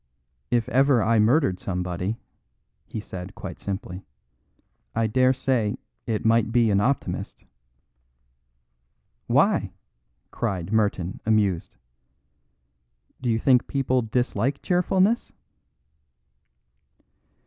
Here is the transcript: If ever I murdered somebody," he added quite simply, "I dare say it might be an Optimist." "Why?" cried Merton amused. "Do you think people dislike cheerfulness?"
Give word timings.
If 0.49 0.67
ever 0.69 1.03
I 1.03 1.19
murdered 1.19 1.59
somebody," 1.59 2.17
he 2.87 3.03
added 3.13 3.35
quite 3.35 3.59
simply, 3.59 4.03
"I 4.95 5.05
dare 5.05 5.31
say 5.31 5.77
it 6.07 6.25
might 6.25 6.51
be 6.51 6.71
an 6.71 6.81
Optimist." 6.81 7.43
"Why?" 9.27 9.73
cried 10.31 10.73
Merton 10.73 11.19
amused. 11.23 11.75
"Do 13.21 13.29
you 13.29 13.37
think 13.37 13.67
people 13.67 14.01
dislike 14.01 14.63
cheerfulness?" 14.63 15.33